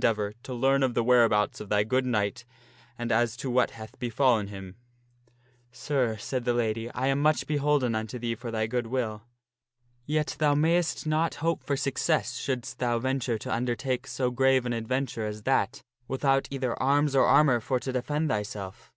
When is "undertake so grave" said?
13.52-14.64